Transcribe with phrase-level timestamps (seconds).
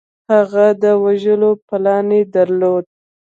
[0.33, 2.85] هغه د وژلو پلان یې درلود